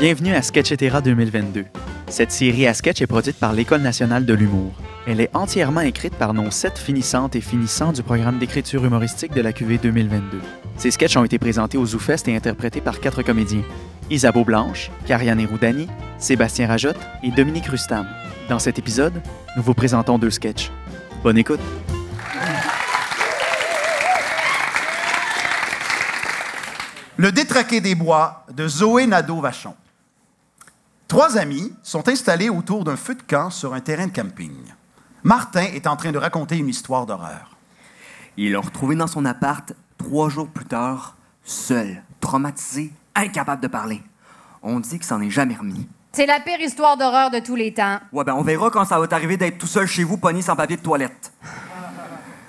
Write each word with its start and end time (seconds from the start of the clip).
Bienvenue 0.00 0.34
à 0.34 0.42
Sketchetera 0.42 1.00
2022. 1.00 1.66
Cette 2.08 2.32
série 2.32 2.66
à 2.66 2.74
sketch 2.74 3.00
est 3.00 3.06
produite 3.06 3.38
par 3.38 3.52
l'École 3.52 3.80
nationale 3.80 4.26
de 4.26 4.34
l'humour. 4.34 4.72
Elle 5.06 5.20
est 5.20 5.30
entièrement 5.34 5.80
écrite 5.82 6.16
par 6.16 6.34
nos 6.34 6.50
sept 6.50 6.78
finissantes 6.78 7.36
et 7.36 7.40
finissants 7.40 7.92
du 7.92 8.02
programme 8.02 8.40
d'écriture 8.40 8.84
humoristique 8.84 9.32
de 9.32 9.40
la 9.40 9.52
QV 9.52 9.78
2022. 9.78 10.40
Ces 10.76 10.90
sketchs 10.90 11.16
ont 11.16 11.24
été 11.24 11.38
présentés 11.38 11.78
au 11.78 11.86
ZooFest 11.86 12.26
et 12.26 12.34
interprétés 12.34 12.80
par 12.80 13.00
quatre 13.00 13.22
comédiens. 13.22 13.62
Isabeau 14.10 14.44
Blanche, 14.44 14.90
Kariane 15.06 15.46
Roudani, 15.46 15.86
Sébastien 16.18 16.66
Rajotte 16.66 17.00
et 17.22 17.30
Dominique 17.30 17.66
Rustam. 17.66 18.06
Dans 18.48 18.58
cet 18.58 18.80
épisode, 18.80 19.14
nous 19.56 19.62
vous 19.62 19.74
présentons 19.74 20.18
deux 20.18 20.30
sketchs. 20.30 20.72
Bonne 21.22 21.38
écoute! 21.38 21.60
Le 27.16 27.30
détraqué 27.30 27.80
des 27.80 27.94
bois 27.94 28.44
de 28.52 28.66
Zoé 28.66 29.06
Nadeau-Vachon. 29.06 29.74
Trois 31.08 31.36
amis 31.36 31.72
sont 31.82 32.08
installés 32.08 32.48
autour 32.48 32.82
d'un 32.84 32.96
feu 32.96 33.14
de 33.14 33.22
camp 33.22 33.50
sur 33.50 33.74
un 33.74 33.80
terrain 33.80 34.06
de 34.06 34.12
camping. 34.12 34.56
Martin 35.22 35.62
est 35.62 35.86
en 35.86 35.96
train 35.96 36.12
de 36.12 36.18
raconter 36.18 36.56
une 36.56 36.68
histoire 36.68 37.06
d'horreur. 37.06 37.56
Ils 38.36 38.52
l'ont 38.52 38.62
retrouvé 38.62 38.96
dans 38.96 39.06
son 39.06 39.24
appart 39.24 39.72
trois 39.98 40.28
jours 40.28 40.48
plus 40.48 40.64
tard, 40.64 41.16
seul, 41.44 42.02
traumatisé, 42.20 42.92
incapable 43.14 43.62
de 43.62 43.68
parler. 43.68 44.02
On 44.62 44.80
dit 44.80 44.90
qu'il 44.90 45.04
s'en 45.04 45.20
est 45.20 45.30
jamais 45.30 45.54
remis. 45.54 45.86
C'est 46.12 46.26
la 46.26 46.40
pire 46.40 46.60
histoire 46.60 46.96
d'horreur 46.96 47.30
de 47.30 47.38
tous 47.38 47.56
les 47.56 47.74
temps. 47.74 47.98
Ouais, 48.12 48.24
ben 48.24 48.34
on 48.34 48.42
verra 48.42 48.70
quand 48.70 48.84
ça 48.84 48.98
va 48.98 49.06
t'arriver 49.06 49.36
d'être 49.36 49.58
tout 49.58 49.66
seul 49.66 49.86
chez 49.86 50.04
vous, 50.04 50.16
pogné 50.16 50.42
sans 50.42 50.56
papier 50.56 50.76
de 50.76 50.82
toilette. 50.82 51.32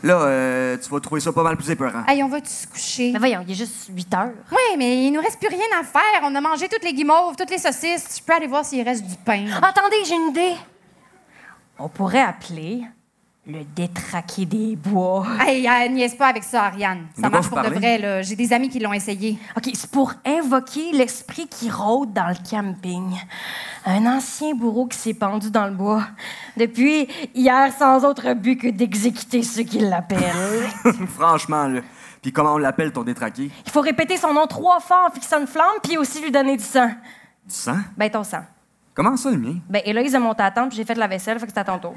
Là, 0.05 0.21
euh, 0.21 0.77
tu 0.77 0.87
vas 0.91 0.99
trouver 0.99 1.19
ça 1.19 1.33
pas 1.33 1.41
mal 1.41 1.57
plus 1.57 1.67
épeurant. 1.71 2.03
Hey, 2.07 2.21
on 2.21 2.27
va-tu 2.27 2.51
se 2.51 2.67
coucher? 2.67 3.11
Mais 3.11 3.17
voyons, 3.17 3.43
il 3.47 3.53
est 3.53 3.55
juste 3.55 3.89
8 3.89 4.13
heures. 4.13 4.33
Oui, 4.51 4.77
mais 4.77 5.03
il 5.07 5.11
nous 5.11 5.19
reste 5.19 5.39
plus 5.39 5.47
rien 5.47 5.65
à 5.79 5.83
faire. 5.83 6.21
On 6.21 6.35
a 6.35 6.41
mangé 6.41 6.69
toutes 6.69 6.83
les 6.83 6.93
guimauves, 6.93 7.35
toutes 7.35 7.49
les 7.49 7.57
saucisses. 7.57 8.19
Je 8.19 8.23
peux 8.23 8.33
aller 8.33 8.45
voir 8.45 8.63
s'il 8.63 8.83
reste 8.83 9.03
du 9.03 9.15
pain. 9.25 9.47
Attendez, 9.57 9.95
j'ai 10.05 10.13
une 10.13 10.29
idée. 10.29 10.53
On 11.79 11.89
pourrait 11.89 12.21
appeler 12.21 12.83
le 13.47 13.63
détraqué 13.75 14.45
des 14.45 14.75
bois. 14.75 15.25
Hey, 15.39 15.67
euh, 15.67 15.87
niaise 15.89 16.15
pas 16.15 16.27
avec 16.27 16.43
ça, 16.43 16.65
Ariane. 16.65 17.07
Ça 17.19 17.27
marche 17.29 17.47
pour 17.47 17.61
de 17.61 17.69
vrai, 17.69 17.97
là. 17.97 18.21
J'ai 18.21 18.35
des 18.35 18.53
amis 18.53 18.69
qui 18.69 18.79
l'ont 18.79 18.93
essayé. 18.93 19.39
OK, 19.57 19.69
c'est 19.73 19.89
pour 19.89 20.13
invoquer 20.23 20.91
l'esprit 20.91 21.47
qui 21.47 21.69
rôde 21.69 22.13
dans 22.13 22.27
le 22.27 22.49
camping. 22.49 23.11
Un 23.87 24.07
ancien 24.07 24.55
bourreau 24.55 24.87
qui 24.87 24.97
s'est 24.97 25.13
pendu 25.13 25.51
dans 25.51 25.67
le 25.67 25.73
bois. 25.73 26.03
Depuis 26.57 27.07
hier, 27.35 27.71
sans 27.77 28.03
autre 28.03 28.33
but 28.33 28.57
que 28.57 28.67
d'exécuter 28.69 29.43
ceux 29.43 29.61
qui 29.61 29.79
l'appellent. 29.79 30.67
Franchement, 31.15 31.67
là. 31.67 31.81
Puis 32.21 32.33
comment 32.33 32.55
on 32.55 32.57
l'appelle, 32.57 32.91
ton 32.91 33.03
détraqué? 33.03 33.51
Il 33.63 33.71
faut 33.71 33.81
répéter 33.81 34.17
son 34.17 34.33
nom 34.33 34.47
trois 34.47 34.79
fois 34.79 35.07
en 35.07 35.13
fixant 35.13 35.39
une 35.39 35.45
flamme, 35.45 35.77
puis 35.83 35.97
aussi 35.97 36.19
lui 36.19 36.31
donner 36.31 36.57
du 36.57 36.63
sang. 36.63 36.87
Du 36.87 37.53
sang? 37.53 37.77
Ben, 37.95 38.09
ton 38.09 38.23
sang. 38.23 38.43
Comment 38.95 39.15
ça, 39.15 39.29
le 39.29 39.37
mien? 39.37 39.57
Ben, 39.69 39.83
Héloïse 39.85 40.15
a 40.15 40.19
monté 40.19 40.41
à 40.41 40.49
table, 40.49 40.69
puis 40.69 40.77
j'ai 40.77 40.85
fait 40.85 40.95
la 40.95 41.07
vaisselle, 41.07 41.37
fait 41.37 41.45
que 41.45 41.51
c'est 41.53 41.59
à 41.59 41.63
ton 41.63 41.77
tour. 41.77 41.93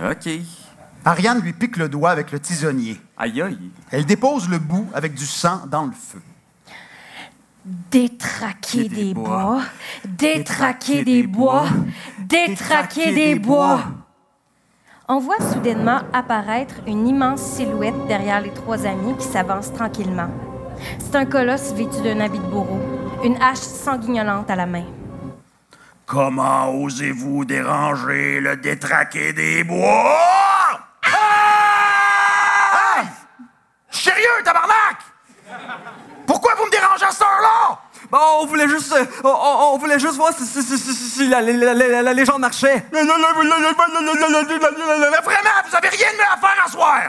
OK. 0.10 0.28
Ariane 1.04 1.40
lui 1.40 1.52
pique 1.52 1.76
le 1.76 1.88
doigt 1.88 2.10
avec 2.10 2.32
le 2.32 2.40
tisonnier. 2.40 3.00
Aïe 3.16 3.40
aïe. 3.40 3.70
Elle 3.92 4.04
dépose 4.04 4.48
le 4.48 4.58
bout 4.58 4.88
avec 4.94 5.14
du 5.14 5.26
sang 5.26 5.62
dans 5.68 5.84
le 5.84 5.92
feu. 5.92 6.20
Détraquer 7.64 8.88
Des 8.88 8.90
des 9.04 9.14
bois. 9.14 9.28
bois, 9.44 9.62
détraquer 10.04 11.04
des 11.04 11.22
des 11.22 11.26
bois, 11.28 11.62
bois. 11.62 11.68
détraquer 12.18 13.12
des 13.12 13.34
des 13.34 13.38
bois. 13.38 13.82
On 15.08 15.20
voit 15.20 15.40
soudainement 15.40 16.00
apparaître 16.12 16.74
une 16.88 17.06
immense 17.06 17.40
silhouette 17.40 18.06
derrière 18.08 18.40
les 18.40 18.52
trois 18.52 18.84
amis 18.84 19.16
qui 19.16 19.26
s'avancent 19.26 19.72
tranquillement. 19.72 20.28
C'est 20.98 21.14
un 21.14 21.24
colosse 21.24 21.72
vêtu 21.72 22.00
d'un 22.02 22.18
habit 22.18 22.40
de 22.40 22.46
bourreau, 22.46 22.80
une 23.22 23.40
hache 23.40 23.58
sanguignolante 23.58 24.50
à 24.50 24.56
la 24.56 24.66
main. 24.66 24.84
Comment 26.04 26.68
osez-vous 26.74 27.44
déranger 27.44 28.40
le 28.40 28.56
détraqué 28.56 29.32
des 29.32 29.62
bois? 29.62 30.80
Hey! 31.04 33.06
Sérieux, 33.90 34.42
tabarnak! 34.44 35.11
Pourquoi 36.42 36.58
vous 36.60 36.66
me 36.66 36.70
dérangez 36.72 37.04
à 37.04 37.10
cette 37.12 37.22
heure-là? 37.22 37.78
Bon, 38.10 38.18
on 38.40 38.46
voulait 38.46 38.68
juste, 38.68 38.92
euh, 38.92 39.04
on, 39.22 39.28
on- 39.28 39.74
on 39.74 39.78
voulait 39.78 40.00
juste 40.00 40.16
voir 40.16 40.32
si, 40.36 40.44
si- 40.44 40.60
si- 40.60 40.76
si- 40.76 40.92
si 40.92 41.28
la, 41.28 41.40
la- 41.40 41.72
la- 41.72 42.02
la 42.02 42.12
légende 42.12 42.40
marchait. 42.40 42.84
Vraiment, 42.90 43.14
vous 45.68 45.76
avez 45.76 45.88
rien 45.88 46.10
de 46.12 46.16
mieux 46.16 46.32
à 46.32 46.36
faire 46.36 46.64
à 46.66 46.68
soir! 46.68 47.00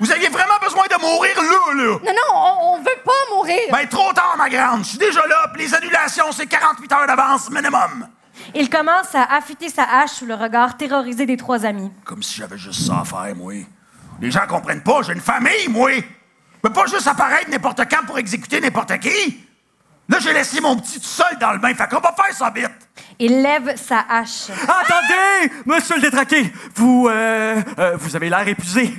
Vous 0.00 0.10
aviez 0.10 0.28
vraiment 0.28 0.56
besoin 0.60 0.82
de 0.90 1.00
mourir 1.00 1.36
là, 1.40 1.74
là! 1.74 1.98
Non, 2.04 2.12
non, 2.12 2.34
on, 2.34 2.74
on 2.74 2.78
veut 2.78 3.00
pas 3.04 3.12
mourir. 3.36 3.60
Ben, 3.70 3.86
trop 3.86 4.12
tard, 4.12 4.34
ma 4.36 4.48
grande! 4.50 4.82
Je 4.82 4.88
suis 4.88 4.98
déjà 4.98 5.24
là, 5.24 5.46
puis 5.54 5.62
les 5.62 5.72
annulations, 5.74 6.32
c'est 6.32 6.46
48 6.46 6.92
heures 6.92 7.06
d'avance 7.06 7.48
minimum! 7.50 8.08
Il 8.56 8.68
commence 8.68 9.14
à 9.14 9.22
affûter 9.36 9.68
sa 9.68 9.84
hache 9.84 10.10
sous 10.10 10.26
le 10.26 10.34
regard 10.34 10.76
terrorisé 10.76 11.26
des 11.26 11.36
trois 11.36 11.64
amis. 11.64 11.92
Comme 12.04 12.24
si 12.24 12.34
j'avais 12.34 12.58
juste 12.58 12.88
ça 12.88 13.02
à 13.02 13.04
faire, 13.04 13.36
moi. 13.36 13.52
Les 14.20 14.32
gens 14.32 14.46
comprennent 14.48 14.82
pas, 14.82 15.02
j'ai 15.02 15.12
une 15.12 15.20
famille, 15.20 15.68
moi! 15.68 15.90
Je 16.64 16.68
peux 16.70 16.72
pas 16.80 16.86
juste 16.86 17.06
apparaître 17.06 17.50
n'importe 17.50 17.82
quand 17.90 18.06
pour 18.06 18.16
exécuter 18.16 18.58
n'importe 18.58 18.98
qui! 18.98 19.44
Là, 20.08 20.18
j'ai 20.18 20.32
laissé 20.32 20.62
mon 20.62 20.76
petit 20.78 20.98
tout 20.98 21.04
seul 21.04 21.36
dans 21.38 21.52
le 21.52 21.58
bain, 21.58 21.74
fait 21.74 21.86
qu'on 21.90 22.00
va 22.00 22.14
faire 22.14 22.34
ça 22.34 22.48
vite! 22.48 22.70
Il 23.18 23.42
lève 23.42 23.76
sa 23.76 24.00
hache. 24.08 24.48
Attendez, 24.48 25.52
monsieur 25.66 25.96
le 25.96 26.00
détraqué, 26.00 26.50
vous, 26.74 27.06
euh, 27.10 27.60
euh, 27.78 27.96
vous 27.98 28.16
avez 28.16 28.30
l'air 28.30 28.48
épuisé. 28.48 28.94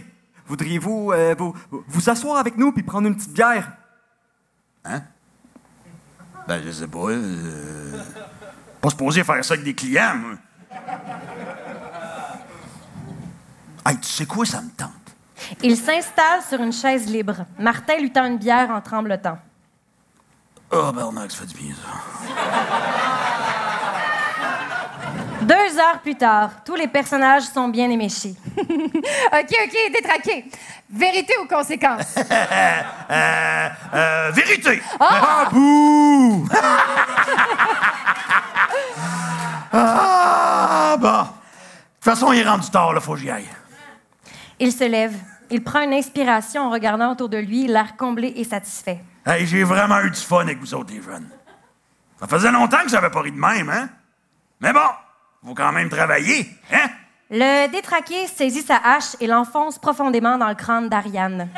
Voudriez-vous 0.46 1.12
euh, 1.12 1.34
vous, 1.36 1.56
vous 1.72 2.08
asseoir 2.08 2.38
avec 2.38 2.56
nous 2.56 2.72
puis 2.72 2.84
prendre 2.84 3.08
une 3.08 3.16
petite 3.16 3.34
bière? 3.34 3.72
Hein? 4.84 5.02
Ben, 6.48 6.62
je 6.64 6.70
sais 6.70 6.88
pas. 6.88 7.00
euh, 7.10 8.00
Pas 8.80 8.90
supposé 8.92 9.24
faire 9.24 9.44
ça 9.44 9.56
avec 9.56 9.66
des 9.66 9.74
clients, 9.74 10.14
moi. 10.18 10.36
Hey, 13.88 13.98
tu 14.00 14.08
sais 14.08 14.28
quoi, 14.28 14.46
ça 14.46 14.62
me 14.62 14.70
tente? 14.70 14.92
Il 15.62 15.76
s'installe 15.76 16.42
sur 16.48 16.62
une 16.62 16.74
chaise 16.74 17.08
libre. 17.08 17.46
Martin 17.60 17.98
lui 17.98 18.12
tend 18.12 18.26
une 18.26 18.38
bière 18.38 18.70
en 18.70 18.82
tremblotant. 18.82 19.38
Oh, 20.72 20.92
Bernard, 20.92 21.32
ça 21.32 21.40
fait 21.40 21.46
du 21.48 21.56
bien, 21.56 21.76
ça. 21.76 21.90
Deux 25.42 25.80
heures 25.80 26.00
plus 26.02 26.16
tard, 26.16 26.50
tous 26.66 26.76
les 26.76 26.88
personnages 26.88 27.44
sont 27.44 27.68
bien 27.68 27.90
éméchés. 27.90 28.34
OK, 28.58 29.56
OK, 29.64 29.92
détraqué. 29.94 30.46
Vérité 30.90 31.34
ou 31.44 31.48
conséquence? 31.48 32.16
Euh, 33.08 33.70
euh, 33.94 34.32
vérité! 34.32 34.82
Ah, 35.00 35.48
bouh! 35.52 36.48
Ah, 39.78 40.96
bon. 40.98 41.08
De 41.08 41.26
toute 41.26 42.04
façon, 42.04 42.32
il 42.32 42.40
est 42.40 42.48
rendu 42.48 42.70
tard, 42.70 42.94
là, 42.94 43.02
faut 43.02 43.14
que 43.14 43.20
j'y 43.20 43.30
aille. 43.30 43.50
Il 44.60 44.72
se 44.72 44.84
lève. 44.84 45.16
Il 45.50 45.64
prend 45.64 45.82
une 45.82 45.94
inspiration 45.94 46.64
en 46.64 46.70
regardant 46.70 47.12
autour 47.12 47.30
de 47.30 47.38
lui, 47.38 47.68
l'air 47.68 47.96
comblé 47.98 48.34
et 48.36 48.44
satisfait. 48.44 49.00
Hey, 49.26 49.46
j'ai 49.46 49.64
vraiment 49.64 50.00
eu 50.02 50.10
du 50.10 50.20
fun 50.20 50.42
avec 50.42 50.60
vous 50.60 50.74
autres, 50.74 50.94
les 50.94 51.02
jeunes. 51.02 51.30
Ça 52.20 52.28
faisait 52.28 52.52
longtemps 52.52 52.84
que 52.84 52.90
j'avais 52.90 53.10
pas 53.10 53.22
ri 53.22 53.32
de 53.32 53.38
même, 53.38 53.70
hein? 53.70 53.90
Mais 54.60 54.72
bon, 54.72 54.80
faut 55.46 55.54
quand 55.54 55.72
même 55.72 55.90
travailler, 55.90 56.50
hein? 56.72 56.90
Le 57.30 57.68
détraqué 57.72 58.28
saisit 58.28 58.62
sa 58.62 58.78
hache 58.78 59.16
et 59.20 59.28
l'enfonce 59.28 59.78
profondément 59.80 60.38
dans 60.38 60.48
le 60.48 60.56
crâne 60.56 60.90
d'Ariane. 60.90 61.50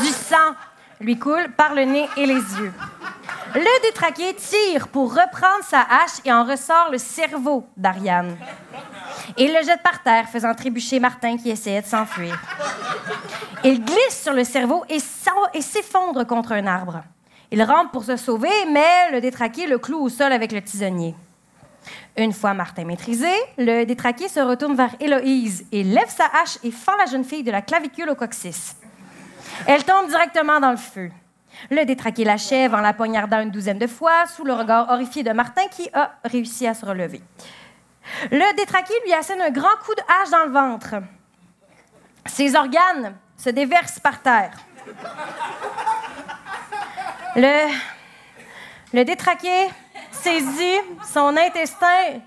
du 0.00 0.08
sang 0.08 0.54
lui 1.00 1.18
coule 1.18 1.48
par 1.56 1.74
le 1.74 1.82
nez 1.82 2.08
et 2.16 2.26
les 2.26 2.34
yeux. 2.34 2.72
Le 3.54 3.82
détraqué 3.82 4.34
tire 4.34 4.88
pour 4.88 5.10
reprendre 5.10 5.64
sa 5.64 5.80
hache 5.80 6.20
et 6.24 6.32
en 6.32 6.44
ressort 6.44 6.90
le 6.90 6.98
cerveau 6.98 7.66
d'Ariane. 7.76 8.36
Il 9.36 9.48
le 9.52 9.62
jette 9.64 9.82
par 9.82 10.02
terre, 10.02 10.28
faisant 10.28 10.54
trébucher 10.54 11.00
Martin 11.00 11.36
qui 11.36 11.50
essayait 11.50 11.82
de 11.82 11.86
s'enfuir. 11.86 12.38
Il 13.64 13.84
glisse 13.84 14.22
sur 14.22 14.32
le 14.32 14.44
cerveau 14.44 14.84
et 14.88 15.00
s'effondre 15.60 16.26
contre 16.26 16.52
un 16.52 16.66
arbre. 16.66 17.02
Il 17.50 17.62
rampe 17.62 17.92
pour 17.92 18.04
se 18.04 18.16
sauver, 18.16 18.50
mais 18.70 19.10
le 19.12 19.20
détraqué 19.20 19.66
le 19.66 19.78
cloue 19.78 20.02
au 20.02 20.08
sol 20.08 20.32
avec 20.32 20.52
le 20.52 20.60
tisonnier. 20.60 21.14
Une 22.16 22.32
fois 22.32 22.52
Martin 22.52 22.84
maîtrisé, 22.84 23.30
le 23.56 23.84
détraqué 23.84 24.28
se 24.28 24.40
retourne 24.40 24.74
vers 24.74 24.94
Héloïse 25.00 25.64
et 25.72 25.84
lève 25.84 26.10
sa 26.10 26.26
hache 26.26 26.58
et 26.64 26.70
fend 26.70 26.96
la 26.98 27.06
jeune 27.06 27.24
fille 27.24 27.42
de 27.42 27.50
la 27.50 27.62
clavicule 27.62 28.10
au 28.10 28.14
coccyx. 28.14 28.76
Elle 29.66 29.84
tombe 29.84 30.08
directement 30.08 30.60
dans 30.60 30.70
le 30.70 30.76
feu. 30.76 31.10
Le 31.70 31.84
détraqué 31.84 32.24
l'achève 32.24 32.74
en 32.74 32.80
la 32.80 32.92
poignardant 32.92 33.40
une 33.40 33.50
douzaine 33.50 33.78
de 33.78 33.86
fois 33.86 34.26
sous 34.26 34.44
le 34.44 34.52
regard 34.52 34.90
horrifié 34.90 35.22
de 35.22 35.32
Martin 35.32 35.66
qui 35.70 35.88
a 35.92 36.12
réussi 36.24 36.66
à 36.66 36.74
se 36.74 36.86
relever. 36.86 37.22
Le 38.30 38.56
détraqué 38.56 38.94
lui 39.04 39.12
assène 39.12 39.40
un 39.40 39.50
grand 39.50 39.76
coup 39.84 39.94
de 39.94 40.02
hache 40.02 40.30
dans 40.30 40.44
le 40.44 40.52
ventre. 40.52 40.94
Ses 42.26 42.54
organes 42.54 43.14
se 43.36 43.50
déversent 43.50 44.00
par 44.00 44.20
terre. 44.22 44.52
Le, 47.36 47.68
le 48.92 49.04
détraqué 49.04 49.68
saisit 50.10 50.80
son 51.04 51.36
intestin. 51.36 52.20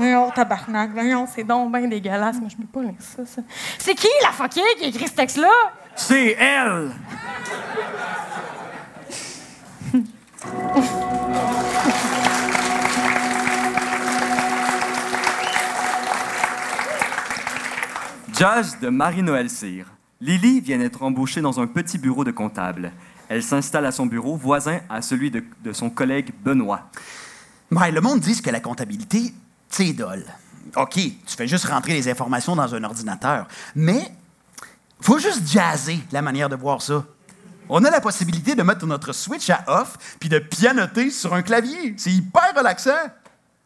Voyons, 0.00 0.30
tabarnak, 0.30 0.92
voyons, 0.92 1.26
c'est 1.26 1.44
donc 1.44 1.70
bien 1.70 1.86
dégueulasse, 1.86 2.36
mais 2.42 2.48
je 2.48 2.56
peux 2.56 2.64
pas 2.64 2.80
lire 2.80 2.94
ça, 3.00 3.26
ça. 3.26 3.42
C'est 3.78 3.94
qui, 3.94 4.08
la 4.22 4.32
fuckée, 4.32 4.62
qui 4.78 4.84
a 4.86 4.88
écrit 4.88 5.06
ce 5.06 5.12
texte-là? 5.12 5.50
C'est 5.94 6.38
elle! 6.40 6.92
Jazz 18.38 18.78
de 18.80 18.88
Marie-Noël 18.88 19.50
Cyr. 19.50 19.84
Lily 20.22 20.62
vient 20.62 20.78
d'être 20.78 21.02
embauchée 21.02 21.42
dans 21.42 21.60
un 21.60 21.66
petit 21.66 21.98
bureau 21.98 22.24
de 22.24 22.30
comptable. 22.30 22.92
Elle 23.28 23.42
s'installe 23.42 23.84
à 23.84 23.92
son 23.92 24.06
bureau, 24.06 24.34
voisin 24.34 24.80
à 24.88 25.02
celui 25.02 25.30
de, 25.30 25.44
de 25.62 25.74
son 25.74 25.90
collègue 25.90 26.30
Benoît. 26.42 26.88
Ouais, 27.70 27.90
le 27.92 28.00
monde 28.00 28.20
dit 28.20 28.40
que 28.40 28.48
la 28.48 28.60
comptabilité, 28.60 29.34
c'est 29.70 29.92
dole. 29.92 30.24
OK, 30.76 30.94
tu 30.94 31.36
fais 31.36 31.48
juste 31.48 31.64
rentrer 31.66 31.94
les 31.94 32.08
informations 32.08 32.54
dans 32.54 32.74
un 32.74 32.84
ordinateur. 32.84 33.46
Mais 33.74 34.12
faut 35.00 35.18
juste 35.18 35.46
jazzer 35.46 36.00
la 36.12 36.22
manière 36.22 36.48
de 36.48 36.56
voir 36.56 36.82
ça. 36.82 37.04
On 37.68 37.84
a 37.84 37.90
la 37.90 38.00
possibilité 38.00 38.54
de 38.54 38.62
mettre 38.62 38.84
notre 38.84 39.12
switch 39.12 39.48
à 39.48 39.62
off 39.68 39.96
puis 40.18 40.28
de 40.28 40.38
pianoter 40.38 41.10
sur 41.10 41.32
un 41.34 41.42
clavier. 41.42 41.94
C'est 41.96 42.10
hyper 42.10 42.52
relaxant. 42.56 43.08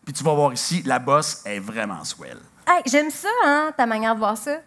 Puis 0.04 0.12
tu 0.12 0.22
vas 0.22 0.34
voir 0.34 0.52
ici, 0.52 0.82
la 0.84 0.98
bosse 0.98 1.42
est 1.46 1.58
vraiment 1.58 2.04
swell. 2.04 2.38
Hey, 2.66 2.82
j'aime 2.86 3.10
ça, 3.10 3.28
hein, 3.44 3.72
ta 3.76 3.86
manière 3.86 4.14
de 4.14 4.20
voir 4.20 4.36
ça. 4.36 4.58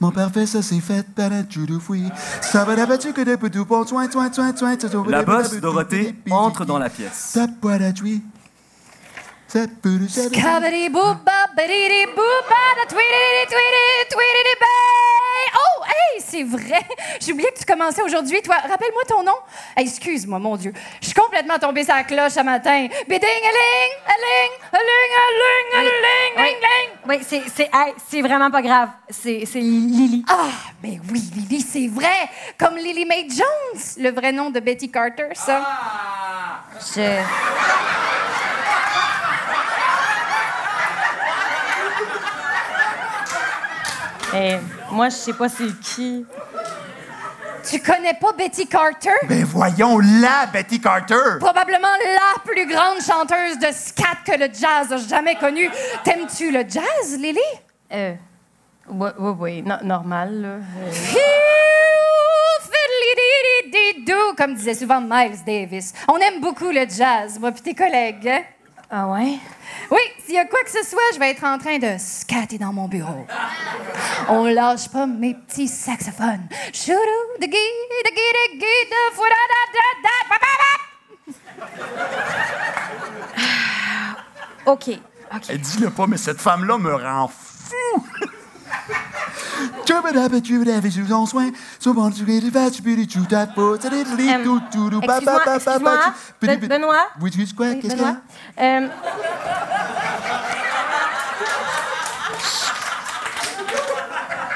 Mon 0.00 0.10
parfait, 0.10 0.46
ça 0.46 0.62
c'est 0.62 0.80
fait. 0.80 1.06
La 5.10 5.22
bosse, 5.22 5.60
Dorothée, 5.60 6.14
entre 6.30 6.64
dans 6.64 6.78
la 6.78 6.88
pièce. 6.88 7.32
Oh, 15.54 15.82
hey, 15.84 16.22
c'est 16.26 16.42
vrai. 16.42 16.80
J'ai 17.20 17.32
oublié 17.32 17.50
que 17.52 17.58
tu 17.58 17.66
commençais 17.66 18.00
aujourd'hui. 18.02 18.40
Toi, 18.40 18.56
rappelle-moi 18.56 19.02
ton 19.06 19.22
nom. 19.22 19.34
Hey, 19.76 19.86
excuse-moi, 19.86 20.38
mon 20.38 20.56
Dieu. 20.56 20.72
Je 21.02 21.11
complètement 21.32 21.58
tombée 21.58 21.82
sur 21.82 21.94
la 21.94 22.04
cloche 22.04 22.32
ce 22.32 22.40
matin. 22.40 22.88
Biding, 23.08 23.24
a 23.24 23.52
ling, 23.58 23.92
a 24.04 24.16
ling, 24.20 24.52
a 24.70 24.78
ling, 24.78 25.12
a 25.16 25.28
ling, 25.40 25.68
a 25.74 26.42
ling, 26.42 26.58
Oui, 27.06 27.16
oui 27.16 27.18
c'est, 27.26 27.42
c'est, 27.54 27.70
hey, 27.72 27.94
c'est 28.06 28.20
vraiment 28.20 28.50
pas 28.50 28.60
grave. 28.60 28.90
C'est, 29.08 29.44
c'est 29.46 29.60
Lily. 29.60 30.26
Ah, 30.28 30.48
mais 30.82 31.00
oui, 31.10 31.22
Lily, 31.34 31.62
c'est 31.62 31.88
vrai. 31.88 32.28
Comme 32.58 32.76
Lily 32.76 33.06
Mae 33.06 33.26
Jones, 33.30 33.80
le 33.96 34.10
vrai 34.10 34.32
nom 34.32 34.50
de 34.50 34.60
Betty 34.60 34.90
Carter, 34.90 35.28
ça. 35.32 35.62
Je... 36.94 37.22
Eh, 44.34 44.56
moi, 44.90 45.08
je 45.08 45.14
sais 45.14 45.32
pas 45.32 45.48
c'est 45.48 45.80
qui. 45.80 46.26
Tu 47.64 47.78
connais 47.80 48.14
pas 48.14 48.32
Betty 48.32 48.66
Carter? 48.66 49.10
Ben 49.28 49.44
voyons 49.44 49.98
la 49.98 50.46
Betty 50.52 50.80
Carter. 50.80 51.38
Probablement 51.40 51.88
la 52.14 52.40
plus 52.44 52.66
grande 52.66 53.00
chanteuse 53.00 53.58
de 53.58 53.72
scat 53.72 54.18
que 54.26 54.32
le 54.32 54.46
jazz 54.52 54.92
a 54.92 54.96
jamais 54.96 55.36
connue. 55.36 55.70
T'aimes-tu 56.04 56.50
le 56.50 56.60
jazz, 56.68 57.16
Lily? 57.18 57.38
Euh, 57.92 58.14
oui, 58.88 59.08
oui, 59.18 59.32
oui, 59.38 59.62
no- 59.62 59.82
normal, 59.84 60.42
là. 60.42 60.48
Euh, 60.48 60.90
Comme 64.36 64.54
disait 64.54 64.74
souvent 64.74 65.00
Miles 65.00 65.38
Davis. 65.46 65.92
On 66.08 66.16
aime 66.16 66.40
beaucoup 66.40 66.70
le 66.70 66.86
jazz, 66.88 67.38
moi 67.38 67.52
puis 67.52 67.62
tes 67.62 67.74
collègues. 67.74 68.26
hein? 68.28 68.42
Ah 68.94 69.06
ouais? 69.08 69.38
Oui, 69.90 70.00
s'il 70.22 70.34
y 70.34 70.38
a 70.38 70.44
quoi 70.44 70.62
que 70.64 70.70
ce 70.70 70.82
soit, 70.82 71.00
je 71.14 71.18
vais 71.18 71.30
être 71.30 71.44
en 71.44 71.56
train 71.56 71.78
de 71.78 71.96
scatter 71.98 72.58
dans 72.58 72.74
mon 72.74 72.88
bureau. 72.88 73.26
On 74.28 74.44
lâche 74.44 74.90
pas 74.90 75.06
mes 75.06 75.32
petits 75.32 75.66
saxophones. 75.66 76.46
Choudou, 76.74 76.98
de 77.40 77.46
gui, 77.46 77.56
de 78.04 78.10
gui, 78.10 78.32
de 78.36 78.58
gui, 78.58 78.90
de 78.90 79.14
fou, 79.14 79.22
da, 79.22 79.42
da, 79.72 79.82
da, 80.02 80.10
ba. 80.28 80.36
OK, 84.66 84.90
OK. 85.34 85.56
Dis-le 85.56 85.88
pas, 85.88 86.06
mais 86.06 86.18
cette 86.18 86.42
femme-là 86.42 86.76
me 86.76 86.94
rend 86.94 87.28
fou. 87.28 87.51
Excuse-moi. 95.56 95.90
Ben- 96.46 96.60
Benoît? 96.68 97.08
Oui, 97.74 97.80
Qu'est-ce 97.80 97.94
qu'il 97.94 98.02
y? 98.04 98.06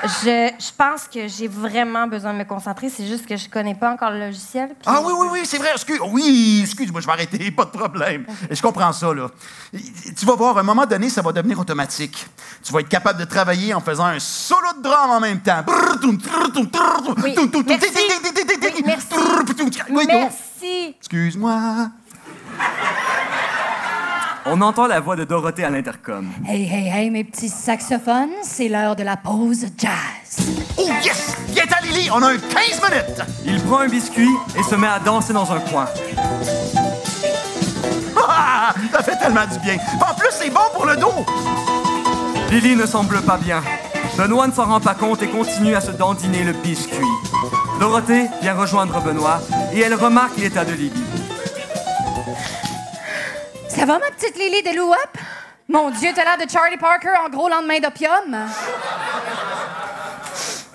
Je, 0.07 0.51
je 0.59 0.71
pense 0.77 1.05
que 1.13 1.27
j'ai 1.29 1.49
vraiment 1.49 2.07
besoin 2.07 2.33
de 2.33 2.39
me 2.39 2.45
concentrer. 2.45 2.89
C'est 2.89 3.07
juste 3.07 3.27
que 3.27 3.37
je 3.37 3.49
connais 3.49 3.75
pas 3.75 3.91
encore 3.93 4.11
le 4.11 4.21
logiciel. 4.21 4.69
puis- 4.69 4.77
Ah 4.87 5.01
oui, 5.05 5.13
oui, 5.19 5.27
oui, 5.33 5.41
c'est 5.45 5.59
vrai. 5.59 5.71
Excuse, 5.73 5.99
oui, 6.13 6.61
excuse-moi, 6.63 7.01
je 7.01 7.07
vais 7.07 7.13
arrêter, 7.13 7.51
pas 7.51 7.65
de 7.65 7.71
problème. 7.71 8.27
Je 8.51 8.61
comprends 8.63 8.93
ça, 8.93 9.13
là. 9.13 9.29
Tu 9.73 10.25
vas 10.25 10.35
voir, 10.37 10.57
à 10.57 10.61
un 10.61 10.65
moment 10.65 10.87
donné, 10.87 11.09
ça 11.11 11.23
va 11.23 11.33
devenir 11.33 11.59
automatique. 11.59 12.27
Tu 12.63 12.73
vas 12.73 12.81
être 12.81 12.89
capable 12.89 13.19
de 13.19 13.25
travailler 13.25 13.75
en 13.75 13.81
faisant 13.81 14.07
un 14.07 14.19
solo 14.19 14.69
de 14.79 14.83
drum 14.83 15.11
en 15.11 15.21
même 15.21 15.41
temps. 15.41 15.63
Oui, 17.23 17.35
merci. 17.67 17.87
Oui, 19.91 20.05
merci. 20.07 20.37
Merci. 20.63 20.95
Excuse-moi. 21.01 21.91
On 24.49 24.61
entend 24.61 24.87
la 24.87 25.01
voix 25.01 25.17
de 25.17 25.25
Dorothée 25.25 25.65
à 25.65 25.71
l'intercom. 25.71 26.29
Hey, 26.47 26.63
hey, 26.73 26.89
hey, 26.89 27.11
mes 27.11 27.25
petits 27.25 27.49
saxophones, 27.49 28.31
c'est 28.43 28.69
l'heure 28.69 28.95
de 28.95 29.03
la 29.03 29.17
pause 29.17 29.67
jazz. 29.77 30.47
Oh, 30.79 30.89
yes! 31.05 31.37
Viens-t'en, 31.49 31.85
Lily, 31.85 32.09
on 32.13 32.23
a 32.23 32.29
un 32.29 32.39
15 32.39 32.81
minutes! 32.89 33.23
Il 33.45 33.61
prend 33.63 33.79
un 33.79 33.89
biscuit 33.89 34.31
et 34.57 34.63
se 34.63 34.77
met 34.77 34.87
à 34.87 35.01
danser 35.01 35.33
dans 35.33 35.51
un 35.51 35.59
coin. 35.59 35.87
Ah, 38.17 38.73
ça 38.93 39.03
fait 39.03 39.17
tellement 39.17 39.47
du 39.47 39.59
bien. 39.59 39.79
En 40.01 40.15
plus, 40.15 40.31
c'est 40.31 40.51
bon 40.51 40.61
pour 40.75 40.87
le 40.87 40.97
dos. 40.97 41.27
Lily 42.51 42.77
ne 42.77 42.87
semble 42.87 43.21
pas 43.23 43.39
bien. 43.39 43.63
Benoît 44.17 44.47
ne 44.47 44.53
s'en 44.53 44.67
rend 44.67 44.81
pas 44.81 44.95
compte 44.95 45.23
et 45.23 45.29
continue 45.29 45.75
à 45.75 45.81
se 45.81 45.91
dandiner 45.91 46.45
le 46.45 46.53
biscuit. 46.53 47.05
Dorothée 47.81 48.27
vient 48.43 48.55
rejoindre 48.55 49.01
Benoît 49.01 49.41
et 49.75 49.81
elle 49.81 49.95
remarque 49.95 50.37
l'état 50.39 50.65
de 50.65 50.73
Lily. 50.73 51.03
Ça 53.77 53.85
va, 53.85 53.99
ma 53.99 54.11
petite 54.11 54.39
Lily 54.39 54.63
de 54.63 54.75
Loup-Up? 54.75 55.19
Mon 55.69 55.91
Dieu, 55.91 56.09
t'as 56.15 56.25
l'air 56.25 56.47
de 56.47 56.51
Charlie 56.51 56.79
Parker 56.79 57.13
en 57.23 57.29
gros 57.29 57.47
lendemain 57.47 57.79
d'opium. 57.79 58.49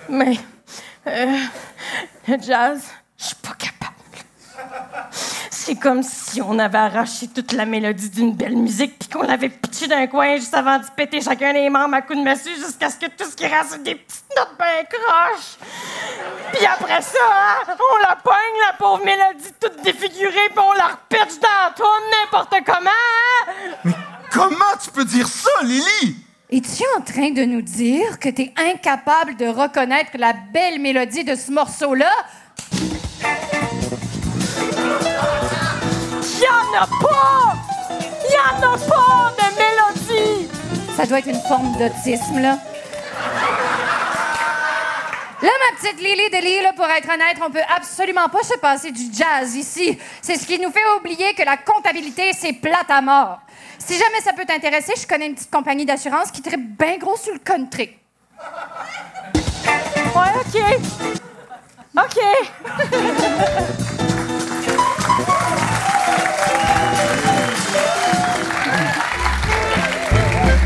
Mais 0.08 0.38
euh, 1.08 1.36
le 2.28 2.40
jazz, 2.40 2.84
je 3.18 3.24
suis 3.24 3.34
pas 3.34 3.54
capable. 3.58 3.96
C'est 5.50 5.74
comme 5.74 6.04
si 6.04 6.40
on 6.40 6.56
avait 6.60 6.78
arraché 6.78 7.26
toute 7.26 7.50
la 7.52 7.66
mélodie 7.66 8.08
d'une 8.08 8.34
belle 8.34 8.56
musique 8.56 8.96
puis 9.00 9.08
qu'on 9.08 9.22
l'avait 9.22 9.48
pitché 9.48 9.88
d'un 9.88 10.06
coin 10.06 10.36
juste 10.36 10.54
avant 10.54 10.78
de 10.78 10.84
péter 10.96 11.20
chacun 11.20 11.52
des 11.52 11.68
membres 11.68 11.94
à 11.94 12.02
coups 12.02 12.20
de 12.20 12.24
massue 12.24 12.54
jusqu'à 12.54 12.88
ce 12.88 12.98
que 12.98 13.06
tout 13.06 13.28
ce 13.28 13.34
qui 13.34 13.46
reste 13.46 13.82
des 13.82 13.96
petites 13.96 14.30
notes 14.36 14.54
ben 14.56 14.86
croches. 14.88 15.56
Puis 16.52 16.66
après 16.66 17.00
ça, 17.02 17.18
hein, 17.30 17.74
on 17.78 18.08
la 18.08 18.16
pogne, 18.16 18.34
la 18.70 18.76
pauvre 18.78 19.04
mélodie 19.04 19.52
toute 19.60 19.82
défigurée 19.82 20.48
puis 20.50 20.58
on 20.58 20.72
la 20.72 20.88
repitche 20.88 21.38
dans 21.40 21.48
la 21.64 21.70
tourne 21.74 22.04
n'importe 22.10 22.54
comment. 22.66 22.90
hein. 23.86 23.90
Comment 24.30 24.76
tu 24.82 24.90
peux 24.90 25.04
dire 25.04 25.26
ça, 25.28 25.50
Lily? 25.62 26.16
Es-tu 26.50 26.82
en 26.96 27.00
train 27.00 27.30
de 27.30 27.44
nous 27.44 27.62
dire 27.62 28.18
que 28.18 28.28
t'es 28.28 28.52
incapable 28.58 29.36
de 29.36 29.46
reconnaître 29.46 30.10
la 30.14 30.34
belle 30.52 30.80
mélodie 30.80 31.24
de 31.24 31.34
ce 31.34 31.50
morceau-là? 31.50 32.10
Y 36.22 36.46
en 36.48 36.82
a 36.82 36.86
pas! 36.86 37.54
Y 38.28 38.36
en 38.36 38.72
a 38.72 38.78
pas 38.78 39.32
de 39.38 39.46
mélodie! 39.56 40.48
Ça 40.96 41.06
doit 41.06 41.18
être 41.20 41.28
une 41.28 41.40
forme 41.48 41.72
d'autisme, 41.78 42.40
là. 42.40 42.58
Là, 45.42 45.48
ma 45.48 45.76
petite 45.76 46.00
Lily 46.00 46.30
de 46.30 46.36
Lille, 46.36 46.62
là, 46.62 46.72
pour 46.72 46.86
être 46.86 47.08
honnête, 47.08 47.36
on 47.44 47.50
peut 47.50 47.58
absolument 47.74 48.28
pas 48.28 48.44
se 48.44 48.56
passer 48.58 48.92
du 48.92 49.02
jazz 49.12 49.56
ici. 49.56 49.98
C'est 50.20 50.36
ce 50.36 50.46
qui 50.46 50.56
nous 50.60 50.70
fait 50.70 50.84
oublier 51.00 51.34
que 51.34 51.42
la 51.42 51.56
comptabilité, 51.56 52.32
c'est 52.32 52.52
plate 52.52 52.88
à 52.88 53.02
mort. 53.02 53.40
Si 53.76 53.94
jamais 53.94 54.20
ça 54.22 54.32
peut 54.32 54.44
t'intéresser, 54.44 54.92
je 54.96 55.04
connais 55.04 55.26
une 55.26 55.34
petite 55.34 55.50
compagnie 55.50 55.84
d'assurance 55.84 56.30
qui 56.30 56.42
tripe 56.42 56.78
bien 56.78 56.96
gros 56.98 57.16
sur 57.16 57.32
le 57.32 57.40
country. 57.40 57.90
Ouais, 60.14 60.30
OK. 60.36 60.62
OK. 61.98 62.18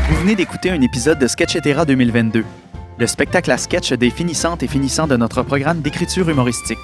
Vous 0.09 0.15
venez 0.17 0.35
d'écouter 0.35 0.69
un 0.69 0.81
épisode 0.81 1.17
de 1.17 1.27
Sketchetera 1.27 1.83
2022. 1.83 2.45
Le 2.99 3.05
spectacle 3.05 3.51
à 3.51 3.57
sketch 3.57 3.93
des 3.93 4.09
finissantes 4.09 4.63
et 4.63 4.67
finissants 4.67 5.07
de 5.07 5.15
notre 5.17 5.43
programme 5.43 5.81
d'écriture 5.81 6.29
humoristique. 6.29 6.79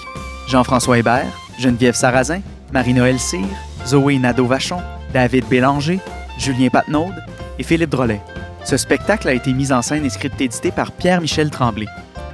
Jean-François 0.48 1.00
Hébert, 1.00 1.26
Geneviève 1.58 1.96
Sarrazin, 1.96 2.42
Marie-Noël 2.72 3.20
Cyr, 3.20 3.46
Zoé 3.88 4.20
Nadeau-Vachon, 4.20 4.82
David 5.14 5.46
Bélanger, 5.48 6.00
Julien 6.38 6.70
Patnaud 6.70 7.10
et 7.58 7.64
Philippe 7.64 7.90
Drolet. 7.90 8.22
Ce 8.64 8.78
spectacle 8.78 9.28
a 9.28 9.34
été 9.34 9.54
mis 9.54 9.74
en 9.74 9.82
scène 9.82 10.06
et 10.06 10.10
script-édité 10.10 10.72
par 10.72 10.92
Pierre-Michel 10.92 11.50
Tremblay. 11.50 11.88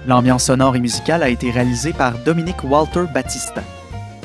L'ambiance 0.08 0.46
sonore 0.46 0.76
et 0.76 0.80
musicale 0.80 1.24
a 1.24 1.30
été 1.30 1.52
réalisée 1.52 1.94
par 1.94 2.14
Dominique 2.20 2.64
Walter 2.64 3.06
Battista. 3.14 3.62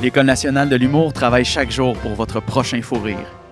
L'École 0.03 0.27
nationale 0.27 0.69
de 0.69 0.77
l'humour 0.77 1.13
travaille 1.13 1.45
chaque 1.45 1.71
jour 1.71 1.97
pour 1.99 2.15
votre 2.15 2.41
prochain 2.41 2.83
fou 2.83 2.97
rire. 2.97 3.44